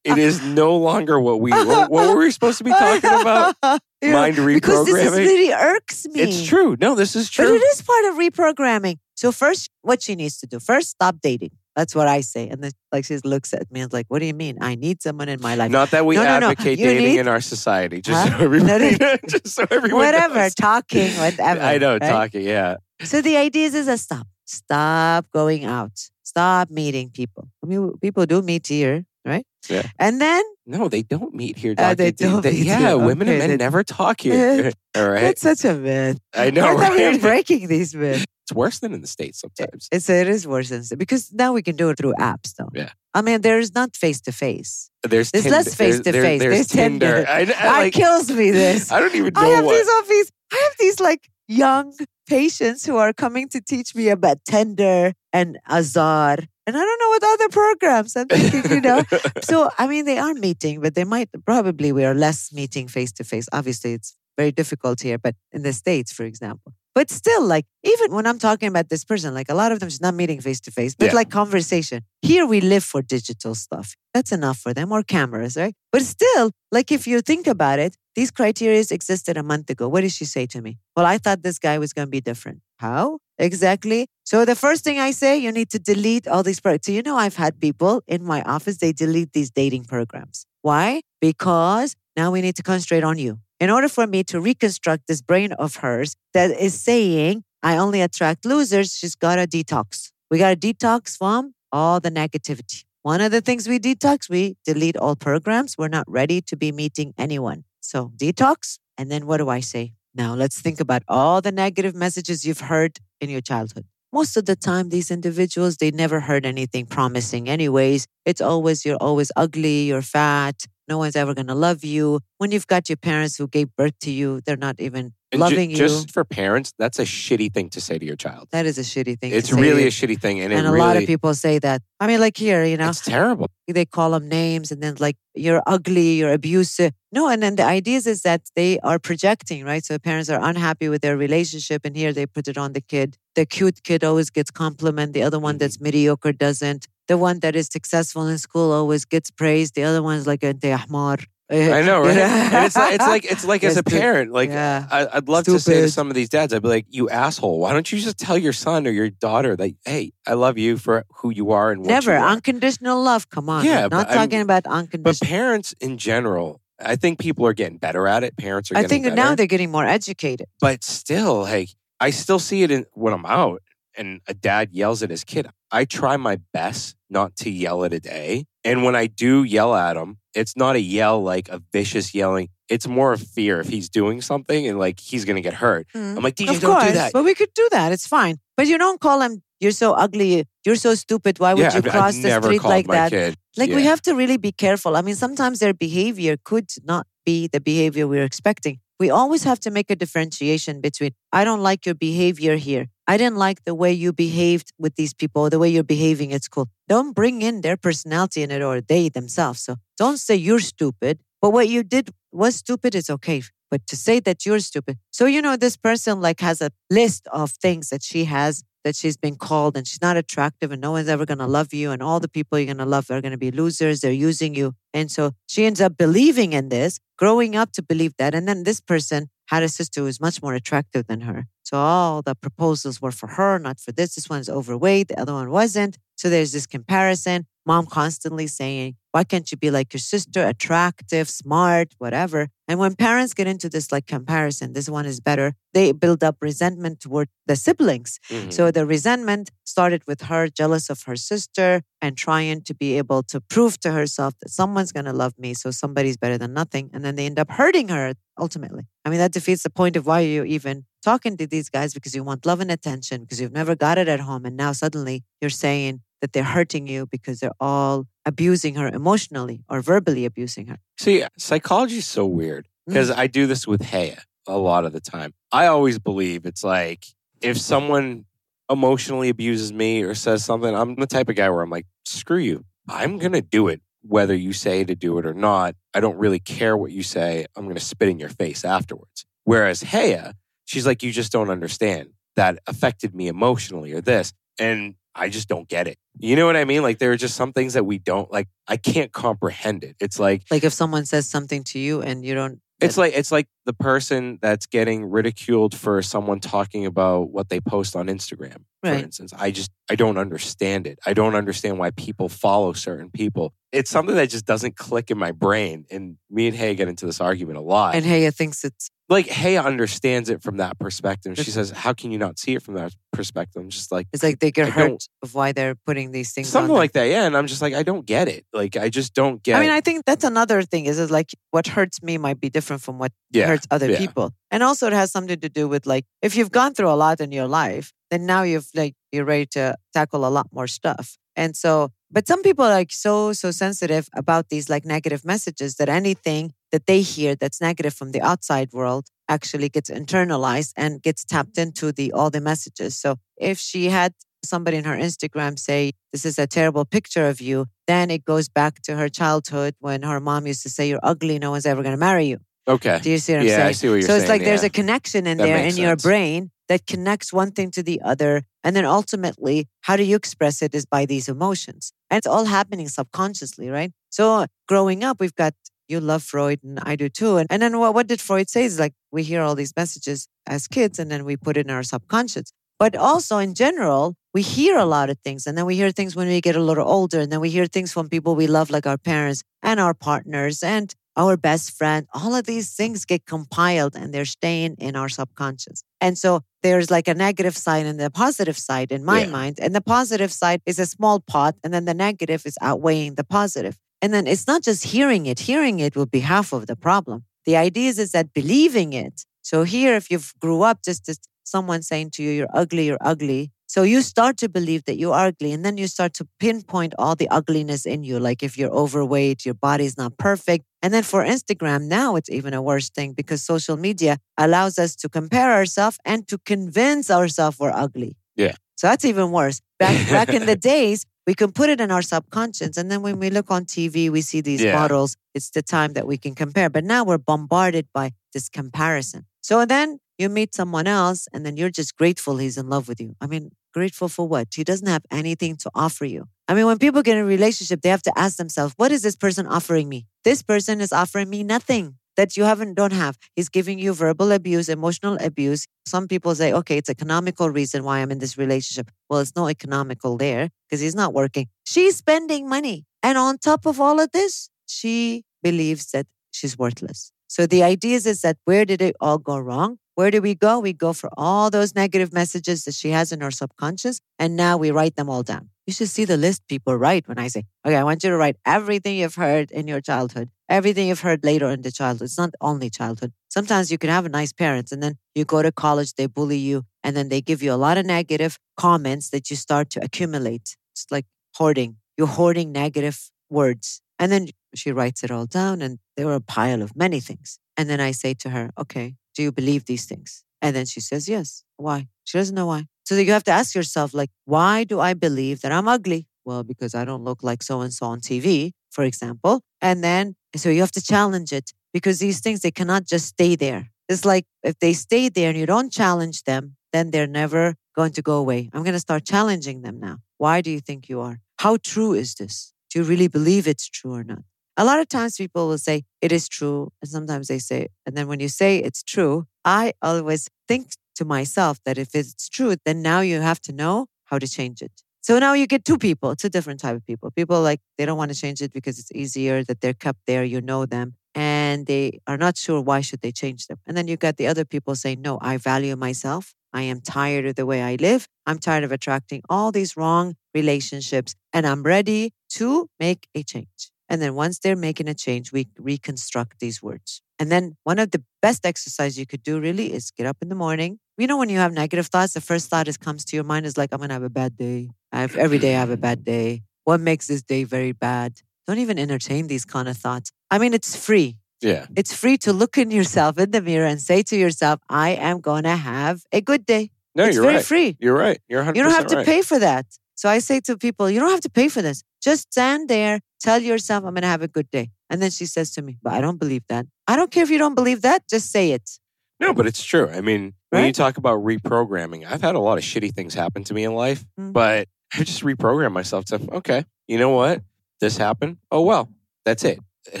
[0.04, 3.54] It is no longer what we what, what were we supposed to be talking about?
[4.02, 5.16] Yeah, Mind because this reprogramming.
[5.16, 6.20] really irks me.
[6.20, 6.76] It's true.
[6.78, 7.46] No, this is true.
[7.46, 8.98] But it is part of reprogramming.
[9.14, 11.52] So first, what she needs to do first, stop dating.
[11.74, 12.46] That's what I say.
[12.50, 14.58] And then, like, she looks at me and is like, "What do you mean?
[14.60, 16.50] I need someone in my life." Not that we No, no, no.
[16.50, 18.02] advocate dating need- in our society.
[18.02, 18.36] Just Huh?
[18.38, 18.98] so everybody,
[19.28, 20.54] just so everyone Whatever, knows.
[20.54, 21.60] talking, whatever.
[21.62, 22.02] I know, right?
[22.02, 22.42] talking.
[22.42, 24.26] Yeah, So the idea is, is a stop.
[24.44, 25.98] Stop going out.
[26.26, 27.48] Stop meeting people.
[27.62, 29.46] I mean, people do meet here, right?
[29.68, 29.86] Yeah.
[29.96, 31.74] And then no, they don't meet here.
[31.78, 32.98] Uh, they don't meet yeah, here.
[32.98, 34.72] women and men they- never talk here.
[34.96, 36.18] All right, that's such a myth.
[36.34, 36.66] I know.
[36.66, 38.24] I thought we were breaking these myths.
[38.44, 39.88] It's worse than in the states sometimes.
[39.92, 42.70] It's, it is worse than because now we can do it through apps, though.
[42.74, 42.90] Yeah.
[43.14, 44.90] I mean, there's not face to face.
[45.04, 46.40] There's There's less face-to-face.
[46.40, 47.24] There's, There's Tinder.
[47.28, 48.50] I, I, It like, kills me.
[48.50, 48.90] This.
[48.90, 49.74] I don't even know I have what.
[49.78, 50.32] these all these.
[50.52, 51.92] I have these like young
[52.26, 57.08] patients who are coming to teach me about Tinder and Azar, and I don't know
[57.08, 58.16] what other programs.
[58.16, 59.02] I'm thinking, you know.
[59.42, 63.12] so I mean, they are meeting, but they might probably we are less meeting face
[63.12, 63.48] to face.
[63.52, 66.72] Obviously, it's very difficult here, but in the states, for example.
[66.96, 69.88] But still, like even when I'm talking about this person, like a lot of them
[69.88, 71.16] is not meeting face to face, but Yeah.
[71.20, 71.98] like conversation.
[72.22, 73.94] Here we live for digital stuff.
[74.14, 75.74] That's enough for them or cameras, right?
[75.92, 79.88] But still, like if you think about it, these criteria existed a month ago.
[79.92, 80.78] What did she say to me?
[80.96, 82.60] Well, I thought this guy was going to be different.
[82.78, 84.06] How exactly?
[84.24, 86.86] So the first thing I say, you need to delete all these programs.
[86.86, 90.46] So you know, I've had people in my office they delete these dating programs.
[90.62, 91.02] Why?
[91.20, 93.38] Because now we need to concentrate on you.
[93.58, 98.02] In order for me to reconstruct this brain of hers that is saying I only
[98.02, 100.10] attract losers, she's got to detox.
[100.30, 102.84] We got to detox from all the negativity.
[103.02, 105.76] One of the things we detox, we delete all programs.
[105.78, 107.64] We're not ready to be meeting anyone.
[107.80, 108.78] So detox.
[108.98, 109.92] And then what do I say?
[110.14, 113.86] Now let's think about all the negative messages you've heard in your childhood.
[114.12, 118.06] Most of the time, these individuals, they never heard anything promising, anyways.
[118.24, 122.20] It's always, you're always ugly, you're fat, no one's ever going to love you.
[122.38, 125.44] When you've got your parents who gave birth to you, they're not even And ju-
[125.44, 125.76] loving you.
[125.76, 128.48] Just for parents, that's a shitty thing to say to your child.
[128.52, 129.30] that is a shitty thing.
[129.32, 131.82] to It's really a shitty thing, and, and a really, lot of people say that.
[131.98, 133.48] I mean, like here, you know, it's terrible.
[133.66, 136.92] they call them names and then like you're ugly, you're abusive.
[137.10, 139.84] No, and then the idea is that they are projecting, right?
[139.84, 143.16] So parents are unhappy with their relationship, and here they put it on the kid.
[143.34, 145.12] The cute kid always gets compliment.
[145.12, 145.58] The other one Mhm.
[145.60, 146.86] that's mediocre doesn't.
[147.08, 149.74] The one that is successful in school always gets praised.
[149.74, 151.24] The other one's like a ahmar.
[151.48, 152.16] I know, right?
[152.16, 154.86] and it's like it's like it's like as a parent, like Yeah.
[154.90, 157.60] I, I'd love to say to some of these dads, I'd be like, "You asshole!
[157.60, 160.76] Why don't you just tell your son or your daughter that, hey, I love you
[160.76, 163.28] for who you are and what Never you are." unconditional love.
[163.30, 165.02] Come on, Yeah, I'm not I'm- talking about unconditional.
[165.20, 168.36] But parents in general, I think people are getting better at it.
[168.36, 169.14] Parents are I think better.
[169.14, 170.48] now they're getting more educated.
[170.60, 171.68] but still, like
[172.00, 173.62] I still see it in when I'm out
[173.96, 175.48] and a dad yells at his kid.
[175.70, 178.46] I try my best not to yell at a day.
[178.66, 182.48] And when I do yell at him, it's not a yell like a vicious yelling.
[182.68, 185.86] It's more of fear if he's doing something and like he's gonna get hurt.
[185.94, 186.18] Mm-hmm.
[186.18, 187.12] I'm like, DJ, of don't course, do that.
[187.12, 187.92] but we could do that.
[187.92, 188.38] It's fine.
[188.56, 189.42] But you don't call him.
[189.60, 190.44] You're so ugly.
[190.64, 191.38] You're so stupid.
[191.38, 193.10] Why would yeah, you I've, cross I've the street like that?
[193.10, 193.36] kid.
[193.56, 194.96] Like we have to really be careful.
[194.96, 198.80] I mean, sometimes their behavior could not be the behavior we're expecting.
[198.98, 202.88] We always have to make a differentiation between I don't like your behavior here.
[203.06, 206.42] I didn't like the way you behaved with these people, the way you're behaving at
[206.42, 206.68] school.
[206.88, 209.60] Don't bring in their personality in it or they themselves.
[209.60, 213.42] So don't say you're stupid, but what you did was stupid It's okay.
[213.70, 214.98] But to say that you're stupid.
[215.10, 218.94] So, you know, this person like has a list of things that she has that
[218.94, 221.90] she's been called and she's not attractive and no one's ever going to love you
[221.90, 224.54] and all the people you're going to love are going to be losers they're using
[224.54, 224.74] you.
[224.94, 228.62] And so she ends up believing in this growing up to believe that and then
[228.62, 231.46] this person had a sister who was much more attractive than her.
[231.64, 235.32] So all the proposals were for her not for this this one's overweight the other
[235.32, 235.98] one wasn't.
[236.14, 241.28] So there's this comparison Mom constantly saying, why can't you be like your sister, attractive,
[241.28, 242.48] smart, whatever?
[242.68, 246.36] And when parents get into this like comparison, this one is better, they build up
[246.40, 248.20] resentment toward the siblings.
[248.30, 248.52] Mhm.
[248.52, 253.22] So the resentment started with her jealous of her sister and trying to be able
[253.24, 255.54] to prove to herself that someone's going to love me.
[255.54, 256.90] So somebody's better than nothing.
[256.92, 258.84] And then they end up hurting her ultimately.
[259.04, 262.14] I mean, that defeats the point of why you're even talking to these guys because
[262.14, 264.44] you want love and attention because you've never got it at home.
[264.44, 269.62] And now suddenly you're saying that they're hurting you because they're all abusing her emotionally
[269.68, 270.78] or verbally abusing her.
[270.98, 272.92] See, psychology is so weird Mm.
[272.92, 275.34] because I do this with Haya a lot of the time.
[275.50, 277.04] I always believe it's like
[277.40, 278.24] if someone
[278.70, 282.38] emotionally abuses me or says something, I'm the type of guy where I'm like, screw
[282.38, 282.64] you.
[282.88, 285.74] I'm going to do it whether you say to do it or not.
[285.94, 287.46] I don't really care what you say.
[287.56, 289.26] I'm going to spit in your face afterwards.
[289.44, 292.10] Whereas Haya, she's like, you just don't understand.
[292.36, 294.32] That affected me emotionally or this.
[294.60, 295.98] And I just don't get it.
[296.18, 296.82] You know what I mean?
[296.82, 298.48] Like there are just some things that we don't like.
[298.68, 299.96] I can't comprehend it.
[300.00, 303.32] It's like Like if someone says something to you and you don't, it's like it's
[303.32, 308.64] like the person that's getting ridiculed for someone talking about what they post on Instagram,
[308.82, 309.32] for instance.
[309.36, 310.98] I just I don't understand it.
[311.06, 313.54] I don't understand why people follow certain people.
[313.72, 315.86] It's something that just doesn't click in my brain.
[315.90, 317.94] And me and Hay get into this argument a lot.
[317.94, 321.36] and Haya thinks it's, like Hay understands it from that perspective.
[321.36, 324.22] She says, "How can you not see it from that perspective?" I'm just like it's
[324.22, 326.92] like they get I hurt don't- of why they're putting these things something on like
[326.92, 327.04] that.
[327.04, 328.44] Yeah, and I'm just like, I don't get it.
[328.52, 329.56] Like I just don't get.
[329.56, 332.50] I mean, I think that's another thing is, is like what hurts me might be
[332.50, 333.98] different from what yeah, hurts other yeah.
[333.98, 334.32] people.
[334.50, 337.20] And also it has something to do with like if you've gone through a lot
[337.20, 341.16] in your life, then now you've like you're ready to tackle a lot more stuff.
[341.36, 345.76] And so but some people are like so so sensitive about these like negative messages
[345.76, 351.02] that anything that they hear that's negative from the outside world actually gets internalized and
[351.02, 352.96] gets tapped into the all the messages.
[352.96, 357.40] So if she had somebody in her Instagram say, This is a terrible picture of
[357.40, 361.00] you, then it goes back to her childhood when her mom used to say, You're
[361.02, 362.38] ugly, no one's ever gonna marry you.
[362.68, 362.98] Okay.
[363.02, 363.68] Do you see what I'm Yeah, saying?
[363.68, 364.20] I see what you're so saying.
[364.22, 367.52] it's like there's a connection in That there in makes your brain that connects one
[367.52, 368.42] thing to the other.
[368.64, 371.92] And then ultimately, how do you express it is by these emotions.
[372.10, 373.92] And it's all happening subconsciously, right?
[374.10, 375.54] So growing up, we've got,
[375.88, 377.36] you love Freud and I do too.
[377.36, 380.28] And, and then what, what did Freud say is like, we hear all these messages
[380.46, 382.52] as kids and then we put it in our subconscious.
[382.78, 385.46] But also in general, we hear a lot of things.
[385.46, 387.20] And then we hear things when we get a little older.
[387.20, 390.62] And then we hear things from people we love, like our parents and our partners
[390.62, 392.06] and our best friend.
[392.12, 395.82] All of these things get compiled and they're staying in our subconscious.
[396.02, 399.30] And so there's like a negative side and the positive side in my Yeah.
[399.30, 399.58] mind.
[399.58, 401.54] And the positive side is a small pot.
[401.64, 403.78] And then the negative is outweighing the positive.
[404.06, 405.40] And then it's not just hearing it.
[405.40, 407.24] Hearing it will be half of the problem.
[407.44, 409.24] The idea is, is that believing it.
[409.42, 412.98] So here, if you've grew up just as someone saying to you, you're ugly, you're
[413.00, 413.50] ugly.
[413.66, 416.94] So you start to believe that you are ugly and then you start to pinpoint
[417.00, 418.20] all the ugliness in you.
[418.20, 420.64] Like if you're overweight, your body's not perfect.
[420.82, 424.94] And then for Instagram, now it's even a worse thing because social media allows us
[425.02, 428.16] to compare ourselves and to convince ourselves we're ugly.
[428.36, 428.54] Yeah.
[428.76, 429.60] So that's even worse.
[429.78, 432.76] Back back in the days, we can put it in our subconscious.
[432.76, 434.72] And then when we look on TV, we see these Yeah.
[434.72, 435.16] models.
[435.34, 436.70] It's the time that we can compare.
[436.70, 439.26] But now we're bombarded by this comparison.
[439.42, 443.00] So then you meet someone else and then you're just grateful he's in love with
[443.00, 443.16] you.
[443.20, 444.48] I mean, grateful for what?
[444.54, 446.24] He doesn't have anything to offer you.
[446.48, 449.02] I mean, when people get in a relationship, they have to ask themselves, what is
[449.02, 450.06] this person offering me?
[450.24, 453.18] This person is offering me nothing that you haven't don't have.
[453.34, 455.66] He's giving you verbal abuse, emotional abuse.
[455.86, 458.90] Some people say, okay, it's economical reason why I'm in this relationship.
[459.08, 461.48] Well, it's no economical there because he's not working.
[461.64, 462.84] She's spending money.
[463.02, 467.12] And on top of all of this, she believes that she's worthless.
[467.28, 469.78] So the idea is, is that where did it all go wrong?
[469.96, 470.58] Where do we go?
[470.58, 474.58] We go for all those negative messages that she has in her subconscious, and now
[474.58, 475.48] we write them all down.
[475.66, 478.16] You should see the list people write when I say, okay, I want you to
[478.16, 482.06] write everything you've heard in your childhood, everything you've heard later in the childhood.
[482.06, 483.12] It's not only childhood.
[483.28, 486.64] Sometimes you can have nice parents, and then you go to college, they bully you,
[486.82, 490.56] and then they give you a lot of negative comments that you start to accumulate.
[490.72, 491.76] It's like hoarding.
[491.96, 493.80] You're hoarding negative words.
[493.98, 497.38] And then she writes it all down, and there were a pile of many things.
[497.56, 500.24] And then I say to her, okay, do you believe these things?
[500.42, 501.42] And then she says, yes.
[501.56, 501.88] Why?
[502.04, 502.66] She doesn't know why.
[502.84, 506.06] So you have to ask yourself, like, why do I believe that I'm ugly?
[506.24, 509.40] Well, because I don't look like so and so on TV, for example.
[509.62, 513.34] And then, so you have to challenge it because these things, they cannot just stay
[513.34, 513.62] there.
[513.88, 517.92] It's like if they stay there and you don't challenge them, then they're never going
[517.92, 518.50] to go away.
[518.52, 519.96] I'm going to start challenging them now.
[520.18, 521.16] Why do you think you are?
[521.38, 522.52] How true is this?
[522.70, 524.24] Do you really believe it's true or not?
[524.58, 526.70] A lot of times people will say it is true.
[526.82, 530.64] And sometimes they say, and then when you say it's true, I always think
[530.96, 534.60] to myself that if it's true, then now you have to know how to change
[534.60, 534.82] it.
[535.06, 537.12] So now you get two people, two different type of people.
[537.12, 540.24] People like they don't want to change it because it's easier that they're kept there,
[540.24, 543.58] you know them, and they are not sure why should they change them.
[543.68, 546.34] And then you got the other people saying, "No, I value myself.
[546.52, 548.08] I am tired of the way I live.
[548.26, 553.70] I'm tired of attracting all these wrong relationships and I'm ready to make a change."
[553.88, 557.00] And then once they're making a change, we reconstruct these words.
[557.20, 560.30] And then one of the best exercise you could do really is get up in
[560.30, 560.80] the morning.
[560.98, 563.44] You know, when you have negative thoughts, the first thought that comes to your mind
[563.44, 564.70] is like, I'm going to have a bad day.
[564.92, 566.42] I have, every day I have a bad day.
[566.64, 568.20] What makes this day very bad?
[568.46, 570.10] Don't even entertain these kind of thoughts.
[570.30, 571.18] I mean, it's free.
[571.42, 571.66] Yeah.
[571.76, 575.20] It's free to look in yourself in the mirror and say to yourself, I am
[575.20, 576.70] going to have a good day.
[576.94, 577.44] No, it's you're very right.
[577.44, 577.76] free.
[577.78, 578.18] You're right.
[578.28, 579.06] You're 100% You don't have to right.
[579.06, 579.66] pay for that.
[579.96, 581.82] So I say to people, you don't have to pay for this.
[582.02, 584.70] Just stand there, tell yourself, I'm going to have a good day.
[584.88, 586.66] And then she says to me, but I don't believe that.
[586.86, 588.78] I don't care if you don't believe that, just say it.
[589.20, 589.88] No, but it's true.
[589.88, 593.44] I mean, when you talk about reprogramming, I've had a lot of shitty things happen
[593.44, 594.32] to me in life, Mm.
[594.32, 597.42] but I just reprogrammed myself to, okay, you know what?
[597.80, 598.36] This happened.
[598.50, 598.88] Oh, well,
[599.24, 599.58] that's it.
[599.92, 600.00] It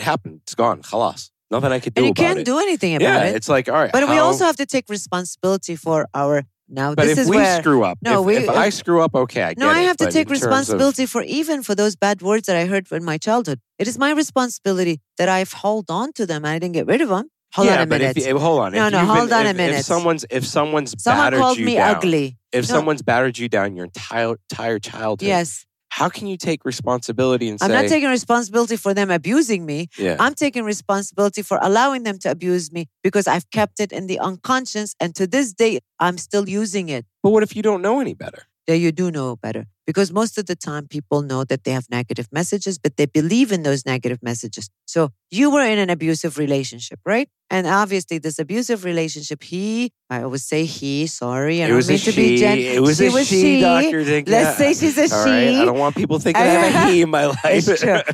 [0.00, 0.40] happened.
[0.44, 0.82] It's gone.
[0.82, 1.30] Khalas.
[1.50, 2.44] Nothing I could do And you can't it.
[2.44, 3.36] do anything about yeah, it.
[3.36, 3.92] it's like, all right.
[3.92, 6.94] But we also have to take responsibility for our now.
[6.94, 9.14] But this if is we where screw up, No, if, we- if I screw up,
[9.14, 11.94] okay, I no, I it, have to take terms of- responsibility for even for those
[11.94, 13.60] bad words that I heard in my childhood.
[13.78, 17.00] It is my responsibility that I've held on to them and I didn't get rid
[17.00, 17.30] of them.
[17.56, 18.16] Hold yeah, on a but minute.
[18.18, 18.72] if you, hold on.
[18.72, 19.78] No, if no, hold been- on a minute.
[19.80, 22.36] If someone's if someone's Someone battered called you me down, ugly.
[22.52, 22.74] if No.
[22.76, 27.58] someone's battered you down your entire entire childhood, Yes, how can you take responsibility and
[27.58, 27.64] say?
[27.64, 29.88] I'm say, not taking responsibility for them abusing me.
[29.98, 34.06] yeah, I'm taking responsibility for allowing them to abuse me because I've kept it in
[34.06, 34.94] the unconscious.
[35.00, 37.06] And to this day, I'm still using it.
[37.22, 38.42] but what if you don't know any better?
[38.66, 39.64] that you do know better.
[39.86, 43.52] Because most of the time, people know that they have negative messages, but they believe
[43.52, 44.68] in those negative messages.
[44.86, 47.28] So you were in an abusive relationship, right?
[47.50, 51.88] And obviously, this abusive relationship, he, I always say he, sorry, I it don't was
[51.88, 52.20] mean a to she.
[52.30, 53.60] be gen- it was she a was she, she.
[53.60, 54.04] Doctor.
[54.26, 55.30] Let's say she's a All she.
[55.30, 55.54] right?
[55.62, 57.66] I don't want people thinking I have a he in my life.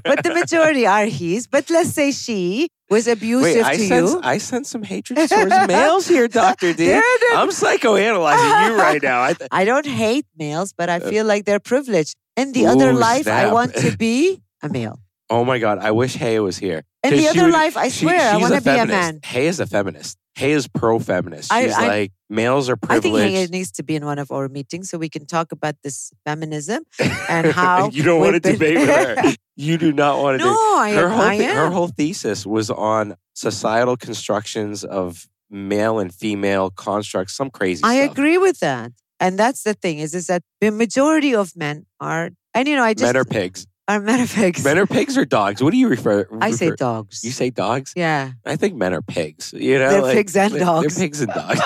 [0.04, 1.46] But the majority are he's.
[1.46, 4.20] But let's say she was abusive Wait, I to sense you.
[4.22, 6.84] I sense some hatred towards males here, Doctor D.
[6.84, 7.38] There it is.
[7.38, 9.22] I'm psychoanalyzing you right now.
[9.22, 12.14] I th- I don't hate males, but I Uh, feel like they're privileged.
[12.36, 14.98] In the other Ooh, life, I want to be a male.
[15.30, 16.82] oh my god, I wish Hay was here.
[17.04, 19.20] In the other would- life, I she- swear, I want to be a man.
[19.24, 20.16] Hay is a feminist.
[20.34, 21.52] Hay is pro-feminist.
[21.52, 23.16] She's I- like males are privileged.
[23.16, 23.36] I think.
[23.36, 26.10] Hay needs to be in one of our meetings so we can talk about this
[26.24, 26.84] feminism
[27.28, 29.34] and how you don't want to been- debate with her.
[29.56, 30.46] You do not want to.
[30.46, 30.96] no, debate.
[30.96, 36.70] I, her whole I her whole thesis was on societal constructions of male and female
[36.70, 37.34] constructs.
[37.36, 37.82] Some crazy.
[37.84, 38.12] I stuff.
[38.12, 38.92] agree with that.
[39.22, 42.82] And that's the thing is, is that the majority of men are, and you know,
[42.84, 43.66] I just Men are pigs.
[43.88, 44.64] are men are pigs.
[44.64, 45.62] Men are pigs or dogs?
[45.62, 46.26] What do you refer?
[46.40, 47.22] I say dogs.
[47.24, 47.92] You say dogs?
[47.96, 49.52] yeah, I think men are pigs.
[49.56, 50.96] You know, They're like, pigs and they're- dogs.
[50.96, 51.60] They're pigs and dogs.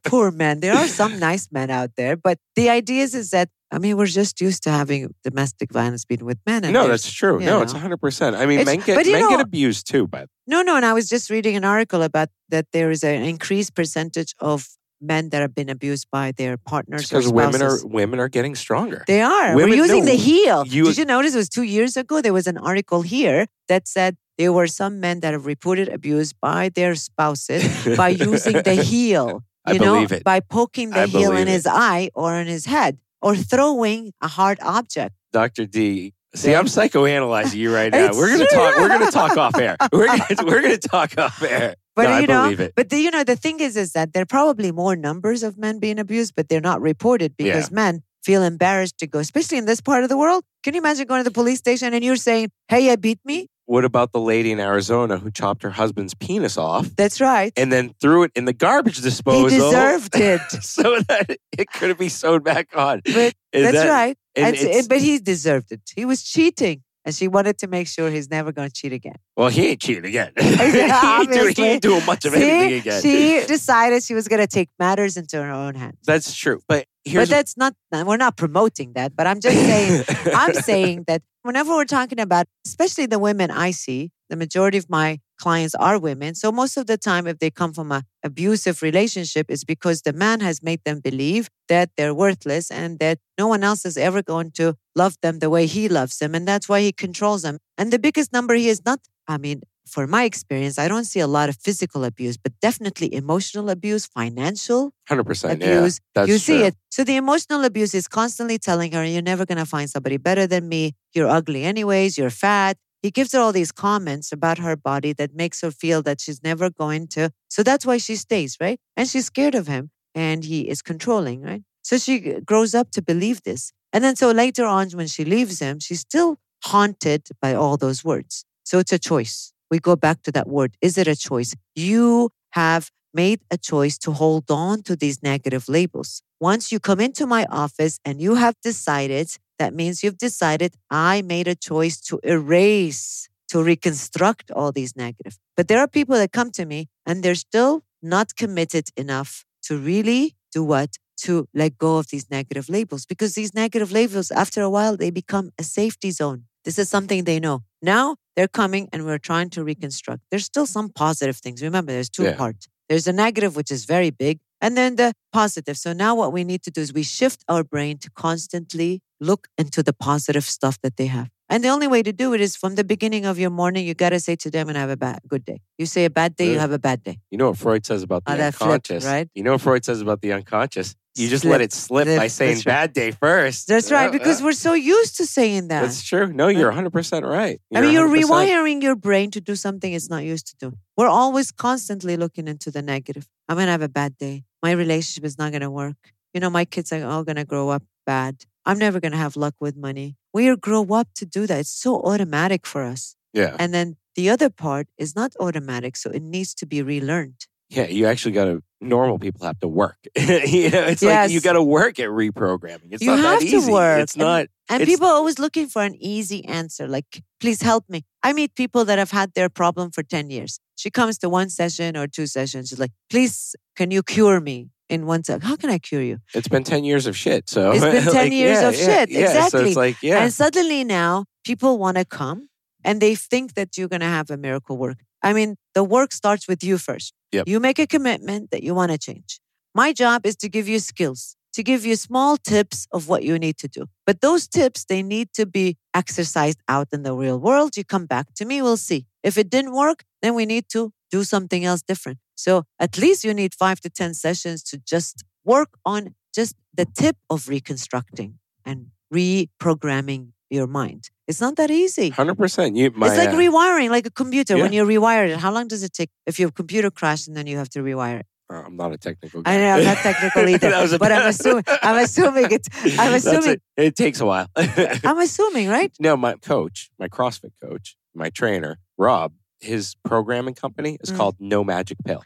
[0.04, 0.60] poor men.
[0.60, 3.96] There are some nice men out there, but the idea is, is that I mean,
[3.96, 6.62] we're just used to having domestic violence being with men.
[6.72, 7.40] no, that's true.
[7.40, 7.80] No, it's know.
[7.80, 8.36] 100%.
[8.36, 10.76] I mean, It's- men get, men know- get abused too, but No, no.
[10.76, 14.68] And I was just reading an article about that there is an increased percentage of
[15.00, 19.04] men that have been abused by their partners because women are women are getting stronger.
[19.06, 19.54] They are.
[19.54, 20.66] Women- We're using no, the heel.
[20.66, 22.20] you- Did you notice it was two years ago?
[22.22, 26.32] There was an article here that said there were some men that have reported abuse
[26.32, 27.64] by their spouses
[27.96, 29.42] by using the heel.
[29.64, 30.24] I You know, believe it.
[30.24, 34.12] by poking the I heel in believe his eye or in his head or throwing
[34.22, 35.14] a hard object.
[35.32, 35.66] Dr.
[35.66, 36.12] D.
[36.34, 38.06] See, I'm psychoanalyzing you right now.
[38.08, 38.56] It's we're gonna true.
[38.58, 38.76] talk.
[38.80, 39.76] We're gonna talk off air.
[39.92, 41.74] We're gonna, we're gonna talk off air.
[41.96, 44.26] But no, you know, but the, you know, the thing is, is that there are
[44.26, 48.98] probably more numbers of men being abused, but they're not reported because men feel embarrassed
[48.98, 50.44] to go, especially in this part of the world.
[50.62, 53.48] Can you imagine going to the police station and you're saying, "Hey, I beat me"?
[53.64, 57.52] What about the lady in Arizona who chopped her husband's penis off That's right.
[57.56, 59.48] and then threw it in the garbage disposal?
[59.48, 60.40] he deserved it.
[60.62, 63.00] so that it could be sewed back on.
[63.04, 64.16] But Is that's that- right.
[64.36, 65.80] and It's- it's- but he deserved it.
[65.96, 69.14] He was cheating, and she wanted to make sure he's never going to cheat again.
[69.36, 70.32] Well, he ain't cheating again.
[70.38, 73.00] he, ain't doing, he ain't doing much of See, anything again.
[73.00, 75.98] she decided she was going to take matters into her own hands.
[76.04, 76.60] That's true.
[76.68, 77.74] But here's but that's not.
[77.92, 79.14] We're not promoting that.
[79.14, 80.04] But I'm just saying.
[80.34, 84.90] I'm saying that whenever we're talking about, especially the women I see, the majority of
[84.90, 86.34] my clients are women.
[86.34, 90.12] So most of the time, if they come from a abusive relationship, it's because the
[90.12, 94.22] man has made them believe that they're worthless and that no one else is ever
[94.22, 96.34] going to love them the way he loves them.
[96.34, 97.58] And that's why he controls them.
[97.78, 101.20] And the biggest number he is not, I mean, for my experience, I don't see
[101.20, 105.52] a lot of physical abuse, but definitely emotional abuse, financial 100%.
[105.52, 106.00] abuse.
[106.00, 106.66] Yeah, that's you see true.
[106.66, 106.74] it.
[106.90, 110.46] So the emotional abuse is constantly telling her, you're never going to find somebody better
[110.46, 110.94] than me.
[111.14, 112.18] You're ugly anyways.
[112.18, 112.76] You're fat.
[113.06, 116.42] He gives her all these comments about her body that makes her feel that she's
[116.42, 117.30] never going to.
[117.48, 118.80] So that's why she stays, right?
[118.96, 121.62] And she's scared of him and he is controlling, right?
[121.82, 123.70] So she grows up to believe this.
[123.92, 128.04] And then so later on, when she leaves him, she's still haunted by all those
[128.04, 128.44] words.
[128.64, 129.52] So it's a choice.
[129.70, 130.74] We go back to that word.
[130.82, 131.54] Is it a choice?
[131.76, 136.22] You have made a choice to hold on to these negative labels.
[136.40, 141.22] Once you come into my office and you have decided, that means you've decided I
[141.22, 145.38] made a choice to erase, to reconstruct all these negative.
[145.56, 149.76] But there are people that come to me and they're still not committed enough to
[149.76, 150.90] really do what?
[151.22, 155.10] To let go of these negative labels because these negative labels, after a while, they
[155.10, 156.44] become a safety zone.
[156.64, 157.62] This is something they know.
[157.80, 160.20] Now they're coming and we're trying to reconstruct.
[160.30, 161.62] There's still some positive things.
[161.62, 162.36] Remember, there's two Yeah.
[162.36, 162.66] parts.
[162.88, 165.76] There's a negative, which is very big, and then the positive.
[165.76, 169.48] So now what we need to do is we shift our brain to constantly look
[169.58, 171.28] into the positive stuff that they have.
[171.48, 173.94] And the only way to do it is from the beginning of your morning, you
[173.94, 175.60] got to say to them and have a bad, good day.
[175.78, 177.18] You say a bad day, you have a bad day.
[177.30, 179.28] You know what Freud says about the Ah, that flipped, unconscious, right?
[179.34, 180.96] You know what Freud says about the unconscious?
[181.16, 183.68] You just Slip, let it slip by saying bad day first.
[183.68, 185.82] That's right, Uh, because uh, we're so used to saying that.
[185.82, 186.32] that's true.
[186.32, 187.60] No, you're 100% right.
[187.74, 188.22] I mean, you're 100%.
[188.24, 190.76] rewiring your brain to do something it's not used to do.
[190.96, 193.26] We're always constantly looking into the negative.
[193.48, 194.44] I'm going to have a bad day.
[194.62, 195.96] My relationship is not going to work.
[196.34, 198.44] You know, my kids are all going to grow up bad.
[198.66, 200.16] I'm never going to have luck with money.
[200.34, 201.60] We grow up to do that.
[201.60, 203.16] It's so automatic for us.
[203.32, 203.56] Yeah.
[203.58, 205.96] And then the other part is not automatic.
[205.96, 207.46] So it needs to be relearned.
[207.68, 208.62] Yeah, you actually got to.
[208.80, 209.96] Normal people have to work.
[210.16, 212.92] you know, it's like you got to work at reprogramming.
[212.92, 214.00] It's You not have that to work.
[214.02, 214.46] It's And- not.
[214.68, 218.04] And It's- people are always looking for an easy answer, like, please help me.
[218.22, 220.58] I meet people that have had their problem for 10 years.
[220.74, 222.68] She comes to one session or two sessions.
[222.68, 225.40] She's like, please, can you cure me in one session?
[225.42, 226.18] How can I cure you?
[226.34, 227.48] It's been ten years of shit.
[227.48, 229.10] So It's been 10 like, years yeah, of yeah, shit.
[229.10, 229.18] Yeah.
[229.18, 229.68] So Exactly.
[229.68, 232.48] it's like yeah, And suddenly now people want to come
[232.86, 234.98] and they think that you're going to have a miracle work.
[235.22, 237.12] I mean, the work starts with you first.
[237.32, 237.48] Yep.
[237.48, 239.40] You make a commitment that you want to change.
[239.74, 243.38] My job is to give you skills, to give you small tips of what you
[243.38, 243.86] need to do.
[244.06, 247.76] But those tips, they need to be exercised out in the real world.
[247.76, 249.06] You come back to me, we'll see.
[249.24, 252.18] If it didn't work, then we need to do something else different.
[252.36, 256.86] So at least you need five to 10 sessions to just work on just the
[256.86, 261.10] tip of reconstructing and reprogramming your mind.
[261.28, 262.10] It's not that easy.
[262.10, 262.76] hundred percent.
[262.76, 264.56] You, my, it's like uh, rewiring, like a computer.
[264.56, 267.46] When you rewire it, how long does it take if your computer crashed and then
[267.46, 268.26] you have to rewire it?
[268.48, 269.54] uh, I'm not a technical guy.
[269.54, 273.50] I know I'm not technical either, a- but I'm assuming I'm assuming it's I'm assuming
[273.50, 273.62] it.
[273.76, 274.48] It takes a while.
[274.56, 275.92] I'm assuming, right?
[275.98, 281.16] no, my coach, my CrossFit coach, my trainer, Rob, his programming company is Mm.
[281.16, 282.22] called No Magic Pill.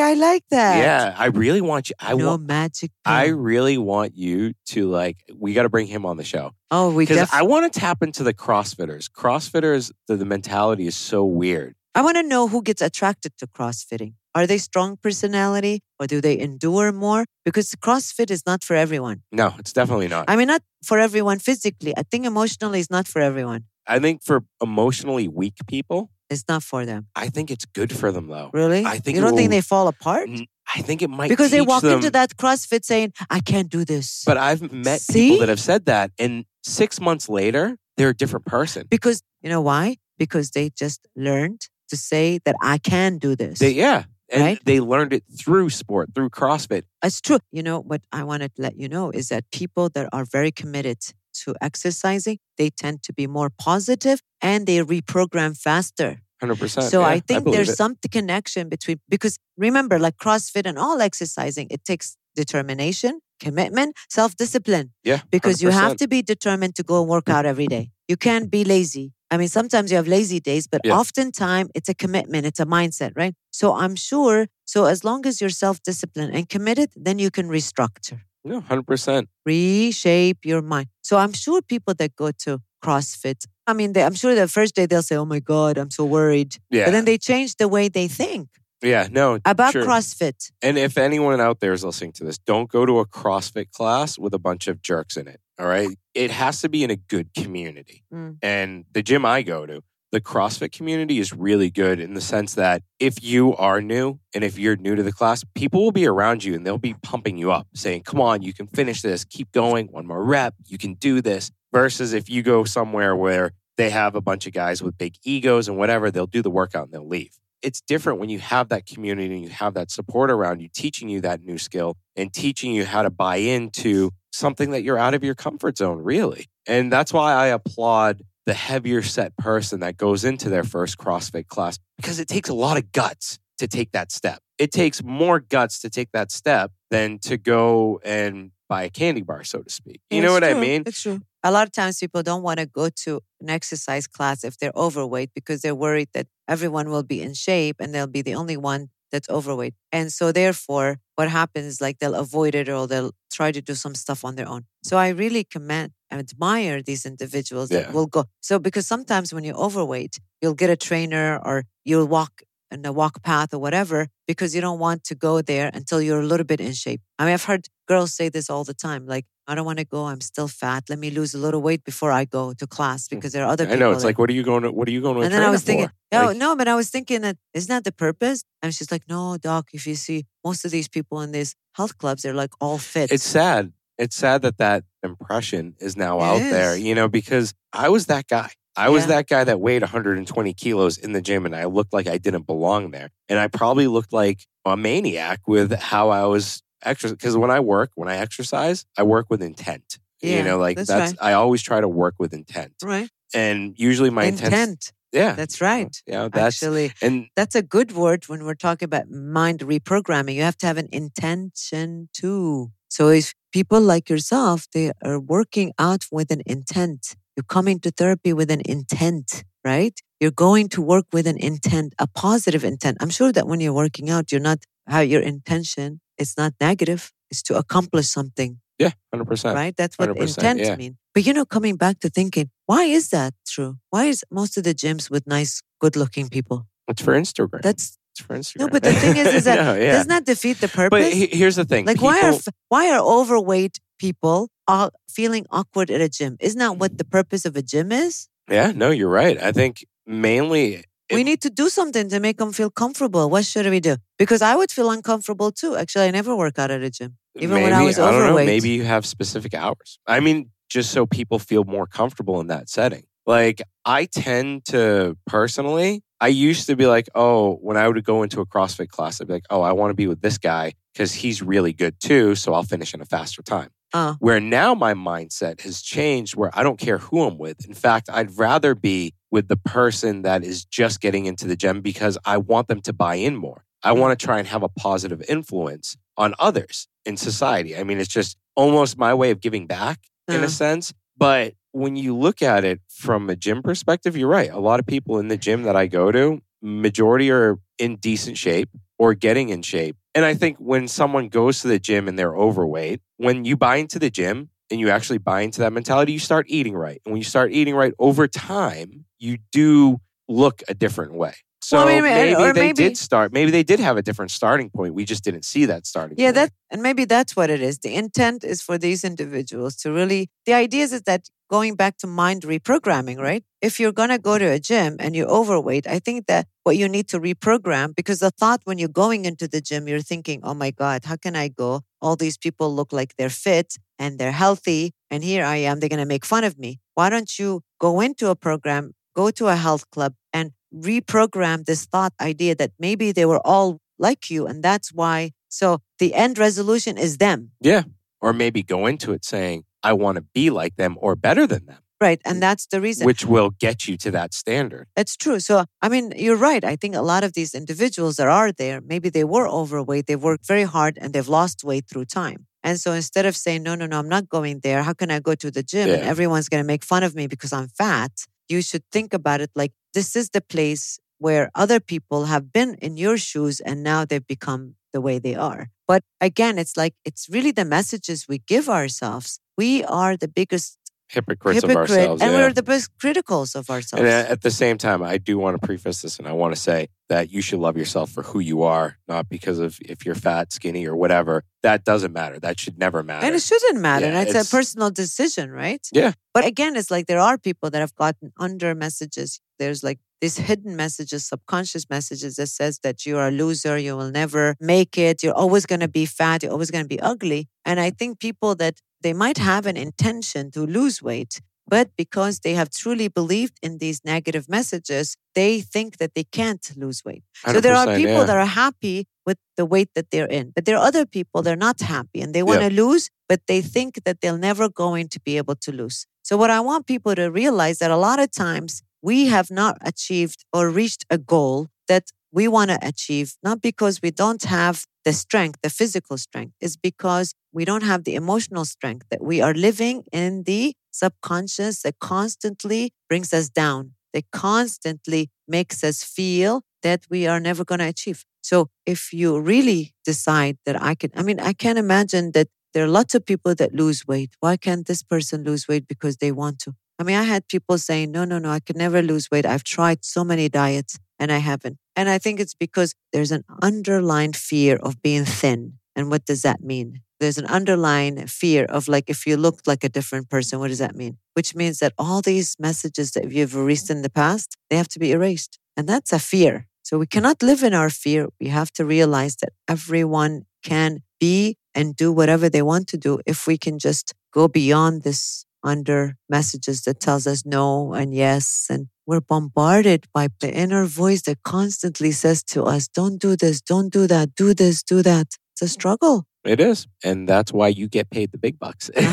[0.00, 0.78] I like that.
[0.78, 1.94] Yeah, I really want you.
[2.00, 2.46] I no want.
[2.46, 2.90] magic.
[3.04, 5.18] I really want you to like.
[5.34, 7.80] We got to bring him on the show oh, we because def- I want to
[7.80, 9.10] tap into the CrossFitters.
[9.10, 11.74] CrossFitters, the, the mentality is so weird.
[11.94, 14.14] I want to know who gets attracted to CrossFitting.
[14.34, 17.24] Are they strong personality or do they endure more?
[17.44, 19.22] Because CrossFit is not for everyone.
[19.32, 20.26] No, it's definitely not.
[20.28, 21.92] I mean, not for everyone physically.
[21.96, 23.64] I think emotionally is not for everyone.
[23.86, 27.06] I think for emotionally weak people, It's not for them.
[27.16, 28.50] I think it's good for them though.
[28.52, 28.84] Really?
[28.84, 30.28] I think you don't think they fall apart
[30.74, 33.84] I think it might because they walk them, into that CrossFit saying, "I can't do
[33.86, 35.30] this." But I've met See?
[35.30, 38.86] people that have said that, and six months later, they're a different person.
[38.90, 39.96] because you know why?
[40.18, 43.60] Because they just learned to say that I can do this.
[43.60, 44.60] They, yeah, and Right?
[44.66, 46.82] they learned it through sport, through CrossFit.
[47.02, 47.38] It's true.
[47.50, 50.52] You know, what I wanted to let you know is that people that are very
[50.52, 50.98] committed
[51.44, 56.20] to exercising, they tend to be more positive and they reprogram faster.
[56.40, 56.90] Hundred percent.
[56.90, 57.76] So I think believe there's it.
[57.76, 64.36] some connection between, because remember, like CrossFit and all exercising, it takes determination, commitment, self
[64.36, 67.90] discipline, yeah because you have to be determined to go and work out every day.
[68.06, 69.12] You can't be lazy.
[69.30, 70.96] I mean, sometimes you have lazy days, but Yeah.
[71.00, 73.34] oftentimes it's a commitment, it's a mindset, right?
[73.50, 77.46] So I'm sure, so as long as you're self disciplined and committed, then you can
[77.48, 79.28] restructure, Yeah, hundred percent.
[79.44, 80.88] reshape your mind.
[81.08, 84.74] So I'm sure people that go to CrossFit, I mean, they, I'm sure the first
[84.74, 86.50] day they'll say, oh my God, I'm so worried.
[86.70, 88.48] Yeah, But then they change the way they think
[88.82, 89.08] yeah.
[89.10, 89.84] No, about Sure.
[89.84, 90.50] CrossFit.
[90.62, 94.18] And if anyone out there is listening to this, don't go to a CrossFit class
[94.18, 95.40] with a bunch of jerks in it.
[95.58, 95.88] All right.
[96.14, 98.04] It has to be in a good community.
[98.12, 98.38] Mm.
[98.42, 102.54] And the gym I go to, the CrossFit community is really good in the sense
[102.54, 106.06] that if you are new and if you're new to the class, people will be
[106.06, 109.24] around you and they'll be pumping you up, saying, Come on, you can finish this,
[109.24, 111.50] keep going, one more rep, you can do this.
[111.72, 115.68] Versus if you go somewhere where they have a bunch of guys with big egos
[115.68, 117.38] and whatever, they'll do the workout and they'll leave.
[117.60, 121.08] It's different when you have that community and you have that support around you teaching
[121.08, 125.14] you that new skill and teaching you how to buy into something that you're out
[125.14, 126.46] of your comfort zone really.
[126.66, 131.46] And that's why i applaud the heavier set person that goes into their first crossfit
[131.46, 135.38] class because it takes a lot of guts to take that step it takes more
[135.40, 139.70] guts to take that step than to go and buy a candy bar, so to
[139.70, 140.00] speak.
[140.10, 140.82] You Yeah, know it's what I mean?
[140.84, 141.20] It's true.
[141.42, 144.72] A lot of times people don't want to go to an exercise class if they're
[144.74, 148.56] overweight because they're worried that everyone will be in shape and they'll be the only
[148.56, 149.74] one that's overweight.
[149.92, 153.94] And so therefore what happens like they'll avoid it or they'll try to do some
[153.94, 154.64] stuff on their own.
[154.82, 157.92] So I really commend and admire these individuals that Yeah.
[157.92, 158.24] will go.
[158.40, 162.92] So because sometimes when you're overweight, you'll get a trainer or you'll walk in a
[162.92, 166.44] walk path or whatever because you don't want to go there until you're a little
[166.44, 167.00] bit in shape.
[167.18, 169.84] I mean, I've heard girls say this all the time, like, I don't want to
[169.86, 170.04] go.
[170.04, 170.84] I'm still fat.
[170.90, 173.10] Let me lose a little weight before I go to class mm.
[173.10, 173.76] because there are other people.
[173.76, 173.92] I know.
[173.92, 174.70] It's there." like, what are you going to?
[174.70, 175.22] What are you going to?
[175.22, 177.84] and then I was thinking, no, Like, no, but I was thinking that isn't that
[177.84, 178.44] the purpose?
[178.60, 179.68] And she's like, no, doc.
[179.72, 183.10] If you see most of these people in these health clubs, they're like all fit.
[183.10, 183.72] it's sad.
[183.96, 188.06] It's sad that that impression is now It out there, You know, because I was
[188.06, 188.50] that guy.
[188.78, 189.08] I was Yeah.
[189.16, 192.46] that guy that weighed 120 kilos in the gym, and I looked like I didn't
[192.46, 193.10] belong there.
[193.28, 197.16] And I probably looked like a maniac with how I was exercising.
[197.16, 199.98] Because when I work, when I exercise, I work with intent.
[200.22, 201.30] Yeah, you know, like that's that's, right.
[201.30, 202.72] I always try to work with intent.
[202.82, 203.08] right.
[203.34, 204.92] And usually my intent, Intent.
[205.12, 205.94] yeah, That's right.
[206.06, 210.34] yeah, that's Actually, and that's a good word when we're talking about mind reprogramming.
[210.34, 212.70] You have to have an intention too.
[212.88, 217.14] So if people like yourself, they are working out with an intent.
[217.38, 219.94] You're coming to therapy with an intent, right?
[220.18, 222.96] You're going to work with an intent, a positive intent.
[223.00, 227.12] I'm sure that when you're working out, you're not how your intention, it's not negative.
[227.30, 229.54] It's to accomplish something, yeah, hundred percent.
[229.54, 229.72] right?
[229.76, 230.74] That's what intent yeah.
[230.74, 230.96] mean.
[231.14, 233.76] But you know, coming back to thinking, why is that true?
[233.90, 236.66] Why is most of the gyms with nice, good-looking people?
[236.88, 237.62] It's for Instagram.
[237.62, 238.60] That's it's for Instagram.
[238.62, 239.92] no, but the thing is, is that No, yeah.
[239.92, 240.90] doesn't that defeat the purpose?
[240.90, 241.86] But he- here's the thing.
[241.86, 242.34] like, why are
[242.68, 246.36] why are overweight people all feeling awkward at a gym?
[246.40, 248.28] Isn't that what the purpose of a gym is?
[248.50, 249.42] Yeah, no, you're right.
[249.42, 253.30] I think mainly we need to do something to make them feel comfortable.
[253.30, 253.96] What should we do?
[254.18, 255.74] Because I would feel uncomfortable too.
[255.76, 258.24] Actually, I never work out at a gym, even maybe, when I was don't know,
[258.24, 258.46] overweight.
[258.46, 259.98] maybe you have specific hours.
[260.06, 263.04] I mean, just so people feel more comfortable in that setting.
[263.26, 268.22] Like I tend to personally, I used to be like, oh, when I would go
[268.22, 270.72] into a CrossFit class, I'd be like, oh, I want to be with this guy
[270.92, 272.34] because he's really good too.
[272.34, 273.70] So I'll finish in a faster time.
[273.92, 274.14] Uh.
[274.18, 277.66] Where now my mindset has changed where I don't care who I'm with.
[277.66, 281.80] In fact, I'd rather be with the person that is just getting into the gym
[281.80, 283.64] because I want them to buy in more.
[283.82, 287.76] I want to try and have a positive influence on others in society.
[287.76, 290.44] I mean, it's just almost my way of giving back in Uh.
[290.44, 290.92] a sense.
[291.16, 294.50] But when you look at it from a gym perspective, you're right.
[294.50, 298.36] A lot of people in the gym that I go to, majority are in decent
[298.38, 298.68] shape
[298.98, 299.96] or getting in shape.
[300.14, 303.76] And I think when someone goes to the gym and they're overweight, when you buy
[303.76, 307.00] into the gym and you actually buy into that mentality, you start eating right.
[307.04, 311.34] And when you start eating right over time, you do look a different way.
[311.68, 313.28] So Well, maybe or they maybe- did start.
[313.38, 314.94] Maybe they did have a different starting point.
[314.94, 316.16] We just didn't see that starting.
[316.18, 316.36] Yeah, point.
[316.36, 317.74] that and maybe that's what it is.
[317.86, 321.22] The intent is for these individuals to really the idea is that
[321.56, 323.44] going back to mind reprogramming, right?
[323.68, 326.88] If you're gonna go to a gym and you're overweight, I think that what you
[326.88, 330.54] need to reprogram because the thought when you're going into the gym, you're thinking, Oh
[330.64, 331.70] my God, how can I go?
[332.00, 335.94] All these people look like they're fit and they're healthy, and here I am, they're
[335.96, 336.70] gonna make fun of me.
[336.94, 341.84] Why don't you go into a program, go to a health club and reprogram this
[341.86, 346.38] thought idea that maybe they were all like you and that's why so the end
[346.38, 347.52] resolution is them.
[347.60, 347.82] Yeah.
[348.20, 351.66] Or maybe go into it saying, I want to be like them or better than
[351.66, 353.06] them, right and that's the reason.
[353.06, 354.88] Which will get you to that standard.
[354.96, 358.26] it's true so i mean you're right i think a lot of these individuals that
[358.26, 362.04] are there maybe they were overweight they worked very hard and they've lost weight through
[362.04, 362.46] time.
[362.64, 365.20] And so instead of saying no no no i'm not going there how can i
[365.20, 368.12] go to the gym and everyone's going to make fun of me because i'm fat
[368.48, 372.74] you should think about it like this is the place where other people have been
[372.74, 375.68] in your shoes and now they've become the way they are.
[375.86, 379.40] But again, it's like it's really the messages we give ourselves.
[379.56, 380.77] We are the biggest
[381.08, 382.22] Hypocrites of ourselves.
[382.22, 382.38] and yeah.
[382.38, 384.00] we're the best criticals of ourselves.
[384.00, 386.54] And at at the same time, I do want to preface this and I want
[386.54, 390.04] to say that you should love yourself for who you are, not because of if
[390.04, 391.44] you're fat, skinny, or whatever.
[391.62, 392.38] That doesn't matter.
[392.38, 393.24] That should never matter.
[393.24, 394.06] And it shouldn't matter.
[394.06, 395.86] Yeah, it's, it's- a personal decision, right?
[395.92, 396.12] Yeah.
[396.34, 399.40] But again, it's like there are people that have gotten under messages.
[399.58, 403.96] There's like these hidden messages, subconscious messages that says that you are a loser, you
[403.96, 407.00] will never make it, you're always going to be fat, you're always going to be
[407.00, 407.48] ugly.
[407.64, 409.44] And I think people that they might mm.
[409.44, 414.48] have an intention to lose weight, but because they have truly believed in these negative
[414.48, 417.22] messages, they think that they can't lose weight.
[417.46, 418.24] So there are people yeah.
[418.24, 421.52] that are happy with the weight that they're in, but there are other people that
[421.52, 425.08] are not happy and they want to lose, but they think that they're never going
[425.08, 426.06] to be able to lose.
[426.22, 429.76] So what I want people to realize that a lot of times we have not
[429.82, 434.84] achieved or reached a goal that we want to achieve, not because we don't have
[435.04, 439.40] the strength, the physical strength, is because we don't have the emotional strength that we
[439.40, 446.62] are living in the subconscious that constantly brings us down, that constantly makes us feel
[446.82, 448.24] that we are never going to achieve.
[448.42, 452.84] So if you really decide that I can, I mean, I can't imagine that there
[452.84, 454.30] are lots of people that lose weight.
[454.40, 455.88] Why can't this person lose weight?
[455.88, 456.74] Because they want to.
[456.98, 459.46] I mean, I had people saying, no, no, no, I can never lose weight.
[459.46, 461.78] I've tried so many diets and I haven't.
[461.96, 465.74] And I think it's because there's an underlying fear of being thin.
[465.96, 467.00] And what does that mean?
[467.20, 470.78] There's an underlying fear of like, if you looked like a different person, what does
[470.78, 471.18] that mean?
[471.34, 475.00] Which means that all these messages that you've erased in the past, they have to
[475.00, 475.58] be erased.
[475.76, 476.66] And that's a fear.
[476.82, 478.28] So we cannot live in our fear.
[478.40, 483.20] We have to realize that everyone can be and do whatever they want to do
[483.26, 488.66] if we can just go beyond this under messages that tells us no and yes
[488.70, 493.60] and we're bombarded by the inner voice that constantly says to us don't do this
[493.60, 495.26] don't do that do this do that.
[495.54, 496.86] It's a struggle It is.
[497.04, 498.88] And that's why you get paid the big bucks.
[498.96, 499.04] and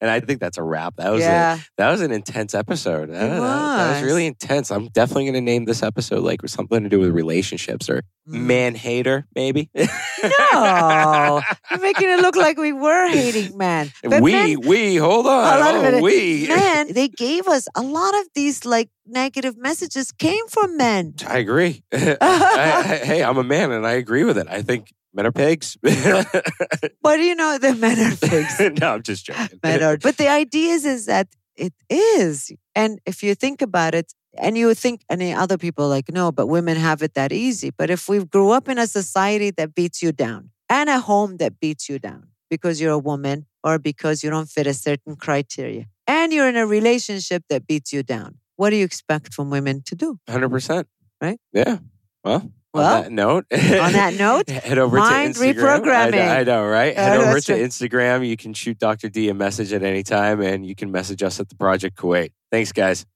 [0.00, 0.96] I think that's a wrap.
[0.96, 3.10] That was yeah a, that was an intense episode.
[3.10, 4.02] That, that- that was was.
[4.04, 4.70] really intense.
[4.70, 8.40] I'm definitely going to name this episode like something to do with relationships or Mm.
[8.46, 9.68] man hater, maybe.
[9.74, 15.26] no you're making it look like we were hating men But we, men- we, hold
[15.26, 15.44] on.
[15.52, 16.02] Hold on a Oh, minute.
[16.02, 16.46] we.
[16.48, 21.36] men they gave us a lot of these like negative messages came from men I
[21.38, 21.82] agree.
[21.92, 24.46] I- I- hey, I'm a man and I agree with it.
[24.48, 25.76] I think men are pigs.
[25.82, 29.60] but you know the men are pigs no, I'm just joking.
[29.62, 33.94] men are but the idea is is that it is and if you think about
[33.94, 37.70] it and you think any other people like no but women have it that easy
[37.70, 41.36] but if we grew up in a society that beats you down and a home
[41.36, 45.14] that beats you down because you're a woman or because you don't fit a certain
[45.16, 49.50] criteria and you're in a relationship that beats you down what do you expect from
[49.50, 50.84] women to do 100%.
[51.20, 51.38] Right?
[51.52, 51.78] Yeah.
[52.22, 55.48] Well, Well, on that note, on that note, head over mind to Instagram.
[55.48, 56.36] I know- reprogramming.
[56.38, 56.96] I, know, right?
[56.96, 57.62] Uh, Head over to right.
[57.62, 58.28] Instagram.
[58.28, 59.08] You can shoot Dr.
[59.08, 62.32] D a message at any time and you can message us at the Project Kuwait.
[62.50, 63.06] Thanks, guys.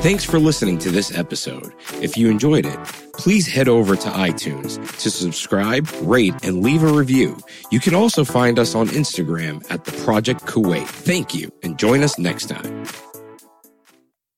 [0.00, 1.74] Thanks for listening to this episode.
[2.00, 2.78] If you enjoyed it,
[3.14, 7.36] please head over to iTunes to subscribe, rate, and leave a review.
[7.72, 10.86] You can also find us on Instagram at the Project Kuwait.
[10.86, 12.84] Thank you and join us next time.